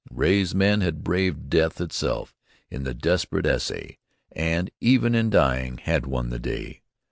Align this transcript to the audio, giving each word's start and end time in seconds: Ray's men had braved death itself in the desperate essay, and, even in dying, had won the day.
Ray's 0.09 0.55
men 0.55 0.81
had 0.81 1.03
braved 1.03 1.47
death 1.47 1.79
itself 1.79 2.35
in 2.71 2.85
the 2.85 2.95
desperate 2.95 3.45
essay, 3.45 3.99
and, 4.31 4.71
even 4.81 5.13
in 5.13 5.29
dying, 5.29 5.77
had 5.77 6.07
won 6.07 6.31
the 6.31 6.39
day. 6.39 6.81